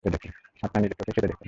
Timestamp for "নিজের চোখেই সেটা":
0.83-1.21